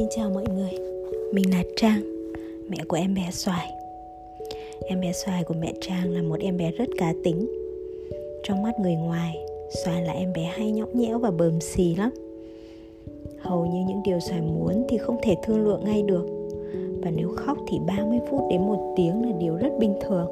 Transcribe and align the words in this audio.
Xin 0.00 0.08
chào 0.16 0.30
mọi 0.30 0.44
người. 0.54 0.70
Mình 1.32 1.50
là 1.50 1.62
Trang, 1.76 2.00
Mẹ 2.68 2.76
của 2.88 2.96
em 2.96 3.14
bé 3.14 3.28
Xoài. 3.30 3.70
Em 4.86 5.00
bé 5.00 5.12
Xoài 5.12 5.44
của 5.44 5.54
mẹ 5.60 5.72
Trang 5.80 6.10
là 6.10 6.22
một 6.22 6.36
em 6.40 6.56
bé 6.56 6.70
rất 6.70 6.88
cá 6.98 7.12
tính. 7.24 7.50
Trong 8.42 8.62
mắt 8.62 8.80
người 8.80 8.94
ngoài, 8.94 9.36
Xoài 9.84 10.02
là 10.02 10.12
em 10.12 10.32
bé 10.32 10.42
hay 10.42 10.72
nhõng 10.72 10.98
nhẽo 10.98 11.18
và 11.18 11.30
bờm 11.30 11.60
xì 11.60 11.94
lắm. 11.94 12.10
Hầu 13.40 13.66
như 13.66 13.84
những 13.88 14.02
điều 14.04 14.20
Xoài 14.20 14.40
muốn 14.40 14.86
thì 14.88 14.98
không 14.98 15.16
thể 15.22 15.36
thương 15.42 15.64
lượng 15.64 15.84
ngay 15.84 16.02
được. 16.02 16.26
Và 17.02 17.10
nếu 17.10 17.28
khóc 17.36 17.58
thì 17.68 17.78
30 17.86 18.18
phút 18.30 18.40
đến 18.50 18.60
một 18.60 18.94
tiếng 18.96 19.22
là 19.22 19.36
điều 19.38 19.56
rất 19.56 19.70
bình 19.78 19.94
thường. 20.00 20.30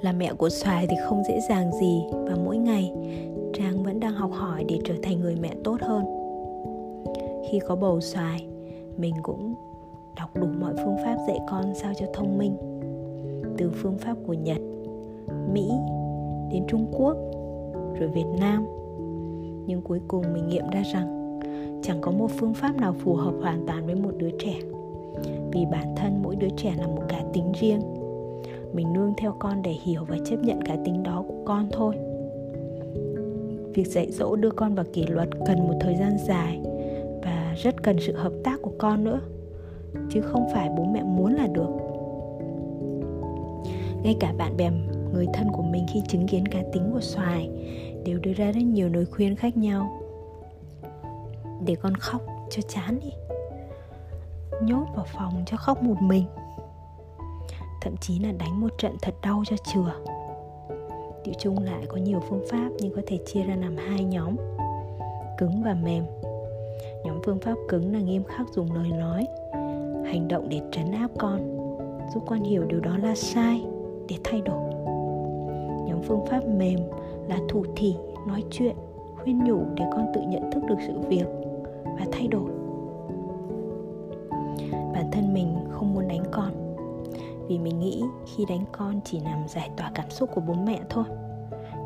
Là 0.00 0.12
mẹ 0.12 0.32
của 0.34 0.48
Xoài 0.48 0.86
thì 0.86 0.96
không 1.04 1.22
dễ 1.28 1.40
dàng 1.48 1.70
gì 1.80 2.02
Và 2.12 2.36
mỗi 2.44 2.56
ngày, 2.56 2.92
Trang 3.54 3.82
vẫn 3.82 4.00
đang 4.00 4.12
học 4.12 4.30
hỏi 4.32 4.64
để 4.68 4.78
trở 4.84 4.94
thành 5.02 5.20
người 5.20 5.36
mẹ 5.40 5.50
tốt 5.64 5.76
hơn 5.80 6.27
khi 7.50 7.58
có 7.58 7.76
bầu 7.76 8.00
xoài, 8.00 8.46
mình 8.96 9.14
cũng 9.22 9.54
đọc 10.16 10.30
đủ 10.34 10.46
mọi 10.60 10.74
phương 10.84 10.96
pháp 11.04 11.16
dạy 11.26 11.38
con 11.50 11.74
sao 11.74 11.92
cho 11.98 12.06
thông 12.14 12.38
minh. 12.38 12.56
Từ 13.58 13.70
phương 13.74 13.98
pháp 13.98 14.16
của 14.26 14.32
nhật, 14.32 14.58
mỹ, 15.52 15.70
đến 16.52 16.64
trung 16.68 16.86
quốc, 16.92 17.16
rồi 17.98 18.08
việt 18.08 18.26
nam. 18.40 18.66
Nhưng 19.66 19.80
cuối 19.84 20.00
cùng 20.08 20.24
mình 20.32 20.48
nghiệm 20.48 20.70
ra 20.70 20.82
rằng 20.92 21.40
chẳng 21.82 22.00
có 22.00 22.10
một 22.10 22.30
phương 22.30 22.54
pháp 22.54 22.76
nào 22.76 22.94
phù 22.98 23.14
hợp 23.14 23.34
hoàn 23.42 23.66
toàn 23.66 23.86
với 23.86 23.94
một 23.94 24.12
đứa 24.18 24.30
trẻ. 24.38 24.54
Vì 25.52 25.66
bản 25.70 25.94
thân 25.96 26.22
mỗi 26.22 26.36
đứa 26.36 26.48
trẻ 26.56 26.74
là 26.78 26.86
một 26.86 27.02
cá 27.08 27.24
tính 27.32 27.52
riêng. 27.60 27.80
Mình 28.72 28.92
nương 28.92 29.14
theo 29.16 29.34
con 29.38 29.62
để 29.62 29.70
hiểu 29.70 30.04
và 30.08 30.16
chấp 30.24 30.36
nhận 30.36 30.62
cá 30.62 30.76
tính 30.84 31.02
đó 31.02 31.24
của 31.28 31.44
con 31.44 31.68
thôi. 31.72 31.94
Việc 33.74 33.86
dạy 33.86 34.10
dỗ 34.10 34.36
đưa 34.36 34.50
con 34.50 34.74
vào 34.74 34.84
kỷ 34.92 35.06
luật 35.06 35.28
cần 35.46 35.58
một 35.58 35.74
thời 35.80 35.96
gian 35.96 36.16
dài 36.26 36.60
rất 37.62 37.82
cần 37.82 37.96
sự 38.00 38.16
hợp 38.16 38.32
tác 38.44 38.62
của 38.62 38.72
con 38.78 39.04
nữa, 39.04 39.20
chứ 40.10 40.20
không 40.20 40.48
phải 40.54 40.68
bố 40.76 40.84
mẹ 40.84 41.02
muốn 41.02 41.34
là 41.34 41.46
được. 41.46 41.70
Ngay 44.02 44.16
cả 44.20 44.32
bạn 44.38 44.56
bè, 44.56 44.70
người 45.12 45.26
thân 45.34 45.48
của 45.52 45.62
mình 45.62 45.86
khi 45.92 46.02
chứng 46.08 46.26
kiến 46.26 46.48
cá 46.48 46.62
tính 46.72 46.90
của 46.92 47.00
xoài 47.00 47.50
đều 48.04 48.18
đưa 48.18 48.32
ra 48.32 48.50
rất 48.50 48.62
nhiều 48.62 48.88
lời 48.88 49.04
khuyên 49.04 49.36
khác 49.36 49.56
nhau. 49.56 50.00
Để 51.66 51.74
con 51.74 51.94
khóc 51.94 52.22
cho 52.50 52.62
chán 52.68 53.00
đi. 53.02 53.10
Nhốt 54.62 54.86
vào 54.96 55.06
phòng 55.14 55.42
cho 55.46 55.56
khóc 55.56 55.82
một 55.82 55.96
mình. 56.00 56.24
Thậm 57.80 57.96
chí 58.00 58.18
là 58.18 58.32
đánh 58.32 58.60
một 58.60 58.78
trận 58.78 58.92
thật 59.02 59.14
đau 59.22 59.42
cho 59.46 59.56
chừa. 59.56 59.92
Tiểu 61.24 61.34
chung 61.38 61.58
lại 61.58 61.82
có 61.88 61.96
nhiều 61.96 62.20
phương 62.28 62.44
pháp 62.50 62.68
nhưng 62.78 62.94
có 62.94 63.02
thể 63.06 63.18
chia 63.26 63.42
ra 63.42 63.56
làm 63.56 63.76
hai 63.76 64.04
nhóm, 64.04 64.36
Cứng 65.38 65.62
và 65.62 65.74
mềm 65.74 66.04
nhóm 67.04 67.20
phương 67.24 67.38
pháp 67.38 67.54
cứng 67.68 67.92
là 67.92 68.00
nghiêm 68.00 68.24
khắc 68.24 68.48
dùng 68.48 68.72
lời 68.72 68.88
nói. 68.88 69.26
Hành 70.04 70.28
động 70.28 70.48
để 70.48 70.60
trấn 70.72 70.92
áp 70.92 71.10
con, 71.18 71.58
giúp 72.14 72.22
con 72.26 72.40
hiểu 72.40 72.64
điều 72.64 72.80
đó 72.80 72.96
là 72.96 73.14
sai, 73.14 73.64
để 74.08 74.16
thay 74.24 74.40
đổi. 74.40 74.74
Nhóm 75.86 76.02
phương 76.02 76.26
pháp 76.26 76.46
mềm 76.46 76.78
là 77.28 77.38
thủ 77.48 77.64
thỉ, 77.76 77.94
nói 78.26 78.44
chuyện, 78.50 78.76
khuyên 79.16 79.44
nhủ 79.44 79.60
để 79.74 79.84
con 79.92 80.06
tự 80.14 80.20
nhận 80.20 80.50
thức 80.52 80.62
được 80.68 80.78
sự 80.86 80.98
việc 81.08 81.26
và 81.84 82.06
thay 82.12 82.28
đổi. 82.28 82.50
Bản 84.92 85.10
thân 85.12 85.34
mình 85.34 85.56
không 85.70 85.94
muốn 85.94 86.08
đánh 86.08 86.24
con, 86.30 86.50
vì 87.48 87.58
mình 87.58 87.80
nghĩ 87.80 88.02
khi 88.26 88.44
đánh 88.44 88.64
con 88.72 89.00
chỉ 89.04 89.20
làm 89.20 89.48
giải 89.48 89.70
tỏa 89.76 89.90
cảm 89.94 90.10
xúc 90.10 90.30
của 90.34 90.40
bố 90.40 90.54
mẹ 90.54 90.80
thôi, 90.88 91.04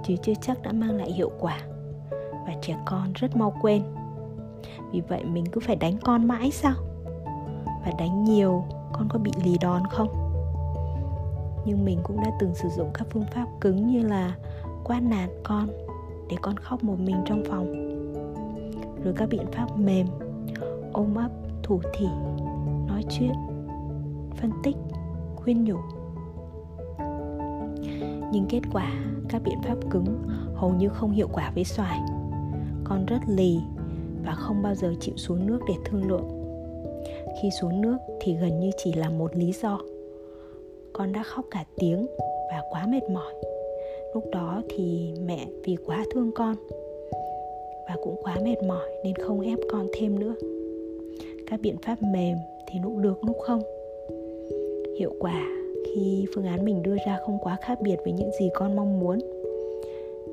chứ 0.05 0.15
chưa 0.23 0.35
chắc 0.43 0.63
đã 0.63 0.73
mang 0.73 0.97
lại 0.97 1.13
hiệu 1.13 1.31
quả. 1.41 1.59
Và 2.47 2.55
trẻ 2.63 2.77
con 2.87 3.13
rất 3.15 3.37
mau 3.37 3.55
quên 3.63 3.83
vì 4.93 5.01
vậy 5.01 5.25
mình 5.25 5.45
cứ 5.53 5.61
phải 5.61 5.77
đánh 5.77 5.97
con 6.05 6.29
mãi 6.29 6.51
sao? 6.51 6.75
Và 7.85 7.93
đánh 7.99 8.25
nhiều, 8.25 8.65
con 8.93 9.09
có 9.09 9.19
bị 9.19 9.31
lì 9.45 9.59
đòn 9.61 9.83
không? 9.91 10.09
Nhưng 11.65 11.85
mình 11.85 11.99
cũng 12.03 12.17
đã 12.17 12.31
từng 12.41 12.55
sử 12.55 12.69
dụng 12.69 12.91
các 12.95 13.07
phương 13.11 13.27
pháp 13.35 13.47
cứng 13.61 13.87
như 13.87 14.03
là 14.03 14.37
quát 14.85 15.01
nạt 15.01 15.31
con 15.43 15.69
để 16.31 16.37
con 16.43 16.57
khóc 16.57 16.85
một 16.85 17.01
mình 17.01 17.17
trong 17.27 17.43
phòng. 17.49 17.73
Rồi 19.05 19.15
các 19.17 19.29
biện 19.29 19.47
pháp 19.53 19.79
mềm, 19.79 20.07
ôm 20.93 21.15
ấp, 21.15 21.31
thủ 21.63 21.81
thỉ, 21.93 22.07
nói 22.89 23.05
chuyện, 23.11 23.35
phân 24.37 24.51
tích, 24.63 24.77
khuyên 25.37 25.65
nhủ. 25.65 25.77
Nhưng 28.33 28.47
kết 28.49 28.61
quả, 28.73 28.93
các 29.29 29.43
biện 29.45 29.63
pháp 29.63 29.77
cứng 29.91 30.23
hầu 30.55 30.71
như 30.71 30.89
không 30.89 31.11
hiệu 31.11 31.29
quả 31.33 31.51
với 31.55 31.65
xoài. 31.65 32.01
Con 32.85 33.07
rất 33.07 33.19
lì 33.27 33.61
và 34.25 34.33
không 34.35 34.63
bao 34.63 34.75
giờ 34.75 34.95
chịu 35.01 35.15
xuống 35.17 35.47
nước 35.47 35.59
để 35.69 35.75
thương 35.85 36.09
lượng. 36.09 36.29
Khi 37.43 37.51
xuống 37.61 37.81
nước 37.81 37.97
thì 38.21 38.35
gần 38.35 38.61
như 38.61 38.71
chỉ 38.77 38.93
là 38.93 39.11
một 39.11 39.37
lý 39.37 39.53
do. 39.63 39.81
Con 40.93 41.13
đã 41.13 41.23
khóc 41.23 41.45
cả 41.51 41.65
tiếng 41.77 42.07
và 42.51 42.63
quá 42.71 42.87
mệt 42.87 43.11
mỏi. 43.11 43.35
Lúc 44.15 44.25
đó 44.33 44.63
thì 44.69 45.15
mẹ 45.27 45.47
vì 45.65 45.77
quá 45.87 46.05
thương 46.11 46.31
con 46.35 46.55
và 47.89 47.97
cũng 48.03 48.17
quá 48.23 48.37
mệt 48.45 48.63
mỏi 48.69 48.89
nên 49.05 49.15
không 49.15 49.41
ép 49.41 49.59
con 49.71 49.87
thêm 49.93 50.19
nữa. 50.19 50.35
Các 51.47 51.61
biện 51.61 51.77
pháp 51.83 52.03
mềm 52.03 52.37
thì 52.67 52.79
lúc 52.83 52.97
được 52.97 53.25
lúc 53.25 53.37
không. 53.43 53.63
Hiệu 54.99 55.13
quả 55.21 55.47
khi 55.87 56.27
phương 56.35 56.45
án 56.45 56.65
mình 56.65 56.83
đưa 56.83 56.97
ra 57.07 57.19
không 57.27 57.39
quá 57.43 57.57
khác 57.61 57.79
biệt 57.83 57.97
với 58.05 58.13
những 58.13 58.31
gì 58.41 58.51
con 58.55 58.77
mong 58.77 59.01
muốn. 59.01 59.19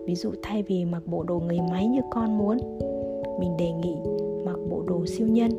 Ví 0.06 0.16
dụ 0.16 0.32
thay 0.42 0.64
vì 0.64 0.86
mặc 0.86 1.02
bộ 1.06 1.24
đồ 1.24 1.40
người 1.40 1.60
máy 1.72 1.88
như 1.88 2.02
con 2.12 2.38
muốn 2.38 2.58
mình 3.40 3.58
đề 3.58 3.72
nghị 3.72 3.96
mặc 4.46 4.60
bộ 4.70 4.82
đồ 4.88 5.06
siêu 5.06 5.28
nhân. 5.28 5.52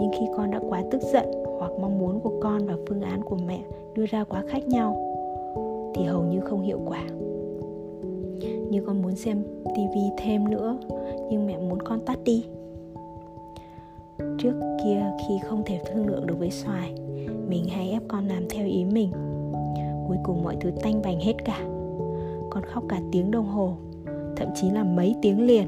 Nhưng 0.00 0.10
khi 0.12 0.26
con 0.36 0.50
đã 0.50 0.60
quá 0.68 0.82
tức 0.90 1.02
giận 1.12 1.26
hoặc 1.58 1.72
mong 1.80 1.98
muốn 1.98 2.20
của 2.20 2.32
con 2.40 2.66
và 2.66 2.76
phương 2.88 3.00
án 3.00 3.22
của 3.22 3.36
mẹ 3.46 3.60
đưa 3.94 4.06
ra 4.06 4.24
quá 4.24 4.44
khác 4.48 4.68
nhau, 4.68 4.96
thì 5.94 6.04
hầu 6.04 6.22
như 6.22 6.40
không 6.40 6.62
hiệu 6.62 6.80
quả. 6.86 7.04
Như 8.70 8.82
con 8.86 9.02
muốn 9.02 9.16
xem 9.16 9.42
tivi 9.76 10.10
thêm 10.18 10.50
nữa, 10.50 10.78
nhưng 11.30 11.46
mẹ 11.46 11.58
muốn 11.58 11.82
con 11.82 12.00
tắt 12.00 12.18
đi. 12.24 12.44
Trước 14.38 14.60
kia 14.84 15.02
khi 15.28 15.34
không 15.42 15.62
thể 15.66 15.80
thương 15.86 16.06
lượng 16.06 16.26
được 16.26 16.34
với 16.38 16.50
xoài, 16.50 16.94
mình 17.48 17.64
hay 17.68 17.90
ép 17.90 18.02
con 18.08 18.28
làm 18.28 18.42
theo 18.50 18.66
ý 18.66 18.84
mình. 18.84 19.10
Cuối 20.08 20.16
cùng 20.22 20.44
mọi 20.44 20.56
thứ 20.60 20.70
tanh 20.82 21.02
bành 21.02 21.20
hết 21.20 21.44
cả. 21.44 21.58
Con 22.50 22.62
khóc 22.62 22.84
cả 22.88 23.00
tiếng 23.12 23.30
đồng 23.30 23.46
hồ, 23.46 23.72
thậm 24.36 24.48
chí 24.54 24.70
là 24.70 24.84
mấy 24.84 25.14
tiếng 25.22 25.46
liền 25.46 25.66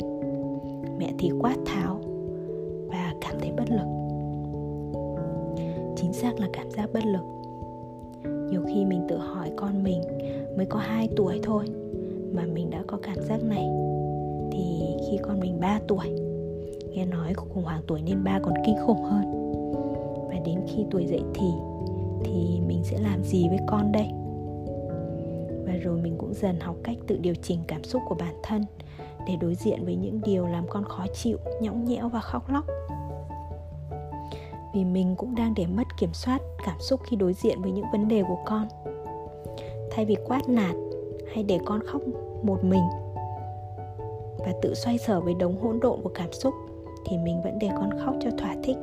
mẹ 0.99 1.13
thì 1.19 1.31
quát 1.41 1.57
tháo 1.67 2.01
và 2.89 3.15
cảm 3.21 3.35
thấy 3.41 3.53
bất 3.57 3.71
lực. 3.71 3.87
Chính 5.97 6.13
xác 6.13 6.41
là 6.41 6.49
cảm 6.53 6.71
giác 6.71 6.91
bất 6.93 7.05
lực. 7.05 7.25
Nhiều 8.51 8.63
khi 8.67 8.85
mình 8.85 9.07
tự 9.09 9.17
hỏi 9.17 9.51
con 9.57 9.83
mình 9.83 10.03
mới 10.57 10.67
có 10.67 10.79
2 10.79 11.09
tuổi 11.17 11.41
thôi 11.43 11.65
mà 12.33 12.45
mình 12.55 12.71
đã 12.71 12.83
có 12.87 12.99
cảm 13.03 13.17
giác 13.21 13.45
này. 13.45 13.69
Thì 14.53 14.97
khi 15.11 15.19
con 15.23 15.41
mình 15.41 15.61
3 15.61 15.81
tuổi, 15.89 16.07
nghe 16.93 17.07
nói 17.07 17.35
của 17.35 17.45
khủng 17.55 17.65
hoảng 17.65 17.83
tuổi 17.87 18.03
nên 18.03 18.25
ba 18.25 18.41
còn 18.43 18.55
kinh 18.67 18.77
khủng 18.87 19.03
hơn. 19.03 19.25
Và 20.29 20.35
đến 20.45 20.61
khi 20.67 20.85
tuổi 20.91 21.07
dậy 21.07 21.23
thì 21.35 21.47
thì 22.25 22.61
mình 22.67 22.81
sẽ 22.85 22.99
làm 22.99 23.25
gì 23.25 23.49
với 23.49 23.59
con 23.67 23.93
đây? 23.93 24.09
Và 25.67 25.73
rồi 25.83 26.01
mình 26.03 26.15
cũng 26.19 26.35
dần 26.35 26.61
học 26.61 26.77
cách 26.83 26.97
tự 27.07 27.17
điều 27.17 27.35
chỉnh 27.43 27.59
cảm 27.67 27.85
xúc 27.85 28.03
của 28.09 28.15
bản 28.15 28.35
thân 28.43 28.65
để 29.27 29.37
đối 29.37 29.55
diện 29.55 29.85
với 29.85 29.97
những 29.97 30.21
điều 30.25 30.47
làm 30.47 30.65
con 30.69 30.85
khó 30.85 31.07
chịu, 31.15 31.39
nhõng 31.61 31.85
nhẽo 31.85 32.09
và 32.09 32.21
khóc 32.21 32.51
lóc. 32.51 32.65
Vì 34.75 34.85
mình 34.85 35.15
cũng 35.17 35.35
đang 35.35 35.55
để 35.57 35.67
mất 35.67 35.87
kiểm 35.99 36.13
soát 36.13 36.39
cảm 36.65 36.81
xúc 36.81 37.01
khi 37.05 37.17
đối 37.17 37.33
diện 37.33 37.63
với 37.63 37.71
những 37.71 37.85
vấn 37.93 38.09
đề 38.09 38.23
của 38.29 38.39
con. 38.47 38.67
Thay 39.91 40.05
vì 40.05 40.17
quát 40.29 40.49
nạt 40.49 40.77
hay 41.35 41.45
để 41.45 41.59
con 41.65 41.81
khóc 41.87 42.03
một 42.43 42.65
mình 42.65 42.85
và 44.39 44.53
tự 44.63 44.75
xoay 44.75 44.99
sở 44.99 45.21
với 45.21 45.35
đống 45.35 45.63
hỗn 45.63 45.81
độn 45.81 46.01
của 46.03 46.11
cảm 46.15 46.33
xúc, 46.33 46.55
thì 47.07 47.19
mình 47.19 47.43
vẫn 47.43 47.59
để 47.59 47.69
con 47.77 47.91
khóc 48.05 48.15
cho 48.21 48.31
thỏa 48.39 48.57
thích. 48.65 48.77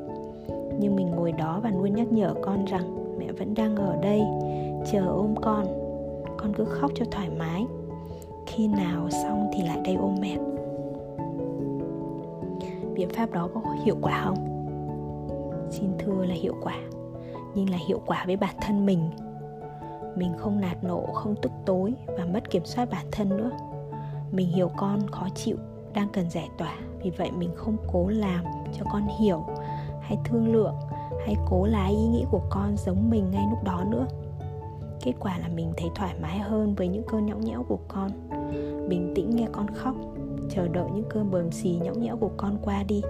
Nhưng 0.80 0.96
mình 0.96 1.12
ngồi 1.12 1.32
đó 1.32 1.60
và 1.64 1.70
luôn 1.70 1.96
nhắc 1.96 2.12
nhở 2.12 2.34
con 2.42 2.66
rằng 2.66 3.18
mẹ 3.20 3.32
vẫn 3.32 3.54
đang 3.54 3.76
ở 3.76 3.98
đây, 4.02 4.22
chờ 4.92 5.08
ôm 5.08 5.36
con. 5.42 5.66
Con 6.38 6.54
cứ 6.54 6.66
khóc 6.66 6.92
cho 6.96 7.06
thoải 7.12 7.30
mái 7.30 7.66
khi 8.48 8.68
nào 8.68 9.10
xong 9.10 9.50
thì 9.54 9.64
lại 9.64 9.82
đây 9.86 9.96
ôm 9.96 10.16
mẹ. 10.22 10.38
Biện 12.94 13.10
pháp 13.10 13.32
đó 13.32 13.50
có 13.54 13.62
hiệu 13.84 13.98
quả 14.02 14.22
không? 14.26 14.38
Xin 15.70 15.90
thưa 16.00 16.26
là 16.26 16.36
hiệu 16.36 16.56
quả, 16.64 16.76
nhưng 17.56 17.70
là 17.70 17.78
hiệu 17.88 18.02
quả 18.06 18.24
với 18.26 18.38
bản 18.38 18.56
thân 18.62 18.86
mình. 18.86 19.10
Mình 20.16 20.34
không 20.38 20.62
nạt 20.62 20.84
nộ, 20.84 21.06
không 21.14 21.36
tức 21.42 21.52
tối 21.66 21.94
và 22.18 22.26
mất 22.26 22.50
kiểm 22.50 22.66
soát 22.66 22.90
bản 22.92 23.06
thân 23.12 23.30
nữa. 23.30 23.52
Mình 24.32 24.48
hiểu 24.48 24.72
con 24.78 25.08
khó 25.08 25.28
chịu, 25.36 25.58
đang 25.94 26.10
cần 26.14 26.30
giải 26.30 26.50
tỏa, 26.58 26.74
vì 27.04 27.10
vậy 27.10 27.32
mình 27.32 27.50
không 27.56 27.78
cố 27.92 28.08
làm 28.08 28.44
cho 28.74 28.86
con 28.92 29.08
hiểu 29.20 29.44
hay 30.02 30.18
thương 30.26 30.54
lượng 30.54 30.76
hay 31.26 31.36
cố 31.50 31.66
lái 31.66 31.92
ý 31.92 32.08
nghĩ 32.08 32.26
của 32.32 32.42
con 32.50 32.78
giống 32.78 33.10
mình 33.10 33.32
ngay 33.32 33.46
lúc 33.50 33.64
đó 33.64 33.84
nữa. 33.88 34.08
Kết 35.02 35.14
quả 35.20 35.38
là 35.38 35.48
mình 35.48 35.74
thấy 35.78 35.90
thoải 35.96 36.14
mái 36.22 36.40
hơn 36.40 36.76
với 36.76 36.88
những 36.88 37.04
cơn 37.08 37.26
nhõng 37.26 37.42
nhẽo 37.42 37.64
của 37.68 37.80
con 37.88 38.12
bình 38.88 39.12
tĩnh 39.16 39.36
nghe 39.36 39.48
con 39.52 39.68
khóc, 39.76 39.96
chờ 40.50 40.68
đợi 40.68 40.86
những 40.96 41.06
cơn 41.10 41.32
bờm 41.32 41.52
xì 41.52 41.70
nhõng 41.70 42.02
nhẽo 42.02 42.18
của 42.18 42.32
con 42.38 42.58
qua 42.62 42.84
đi. 42.84 43.02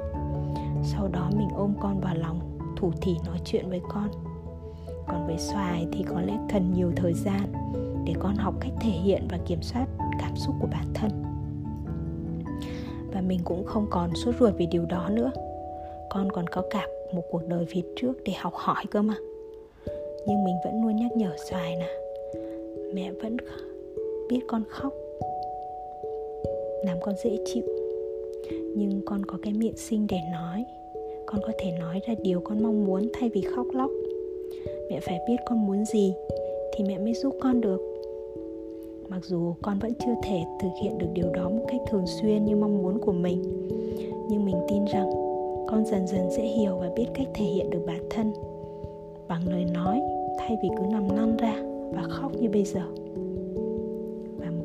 Sau 0.84 1.08
đó 1.08 1.30
mình 1.38 1.50
ôm 1.56 1.74
con 1.80 2.00
vào 2.00 2.16
lòng, 2.16 2.40
thủ 2.78 2.92
thỉ 3.02 3.16
nói 3.26 3.38
chuyện 3.46 3.70
với 3.70 3.82
con. 3.90 4.10
Còn 5.08 5.28
với 5.28 5.38
xoài 5.38 5.88
thì 5.92 6.04
có 6.04 6.22
lẽ 6.22 6.38
cần 6.54 6.74
nhiều 6.74 6.92
thời 6.96 7.14
gian 7.14 7.54
để 8.06 8.14
con 8.20 8.36
học 8.36 8.54
cách 8.60 8.72
thể 8.82 8.90
hiện 8.90 9.28
và 9.30 9.38
kiểm 9.46 9.62
soát 9.62 9.86
cảm 10.20 10.36
xúc 10.36 10.56
của 10.62 10.68
bản 10.72 10.86
thân. 10.94 11.12
Và 13.14 13.22
mình 13.22 13.40
cũng 13.44 13.66
không 13.66 13.88
còn 13.90 14.16
sốt 14.16 14.36
ruột 14.40 14.54
vì 14.58 14.66
điều 14.66 14.86
đó 14.86 15.10
nữa. 15.10 15.32
Con 16.10 16.32
còn 16.32 16.48
có 16.48 16.64
cả 16.70 16.88
một 17.14 17.24
cuộc 17.32 17.42
đời 17.48 17.66
phía 17.70 17.82
trước 17.96 18.14
để 18.26 18.34
học 18.34 18.54
hỏi 18.56 18.84
cơ 18.92 19.02
mà. 19.02 19.16
Nhưng 20.28 20.44
mình 20.44 20.56
vẫn 20.64 20.84
luôn 20.84 20.96
nhắc 20.96 21.12
nhở 21.12 21.36
xoài 21.50 21.76
nè, 21.76 21.90
mẹ 22.94 23.12
vẫn 23.12 23.38
biết 24.30 24.40
con 24.48 24.64
khóc 24.70 24.94
làm 26.86 26.98
con 27.02 27.16
dễ 27.24 27.38
chịu. 27.46 27.64
Nhưng 28.76 29.02
con 29.06 29.26
có 29.26 29.38
cái 29.42 29.54
miệng 29.54 29.78
xinh 29.78 30.08
để 30.10 30.18
nói. 30.32 30.66
Con 31.26 31.42
có 31.42 31.54
thể 31.58 31.72
nói 31.80 32.02
ra 32.08 32.14
điều 32.24 32.40
con 32.40 32.64
mong 32.64 32.86
muốn 32.86 33.10
thay 33.14 33.30
vì 33.30 33.42
khóc 33.42 33.68
lóc. 33.74 33.92
Mẹ 34.90 35.00
phải 35.00 35.20
biết 35.28 35.36
con 35.46 35.68
muốn 35.68 35.86
gì 35.86 36.14
thì 36.74 36.84
mẹ 36.84 36.98
mới 36.98 37.14
giúp 37.14 37.36
con 37.42 37.62
được. 37.62 37.82
Mặc 39.10 39.26
dù 39.26 39.54
con 39.62 39.80
vẫn 39.80 39.94
chưa 40.00 40.16
thể 40.24 40.44
thực 40.62 40.70
hiện 40.84 40.98
được 40.98 41.08
điều 41.14 41.30
đó 41.30 41.50
một 41.50 41.66
cách 41.68 41.82
thường 41.90 42.06
xuyên 42.08 42.46
như 42.46 42.56
mong 42.56 42.78
muốn 42.78 43.00
của 43.00 43.12
mình, 43.12 43.68
nhưng 44.30 44.46
mình 44.46 44.58
tin 44.70 44.86
rằng 44.86 45.10
con 45.68 45.86
dần 45.86 46.08
dần 46.08 46.32
sẽ 46.32 46.44
hiểu 46.44 46.78
và 46.78 46.90
biết 46.96 47.06
cách 47.14 47.28
thể 47.34 47.46
hiện 47.46 47.70
được 47.70 47.82
bản 47.88 48.02
thân 48.10 48.34
bằng 49.28 49.48
lời 49.48 49.66
nói 49.74 50.02
thay 50.38 50.58
vì 50.64 50.70
cứ 50.78 50.84
nằm 50.92 51.16
năn 51.16 51.38
ra 51.38 51.56
và 51.92 52.04
khóc 52.10 52.32
như 52.34 52.50
bây 52.50 52.64
giờ 52.64 52.82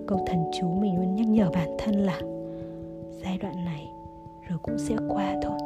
câu 0.07 0.25
thần 0.27 0.45
chú 0.61 0.69
mình 0.69 0.97
luôn 0.97 1.15
nhắc 1.15 1.27
nhở 1.27 1.51
bản 1.51 1.69
thân 1.79 1.95
là 1.95 2.21
giai 3.23 3.39
đoạn 3.39 3.65
này 3.65 3.89
rồi 4.49 4.59
cũng 4.63 4.79
sẽ 4.79 4.97
qua 5.09 5.35
thôi. 5.43 5.59